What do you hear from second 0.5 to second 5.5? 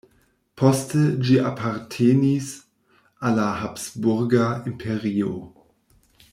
Poste ĝi apartenis al la Habsburga Imperio.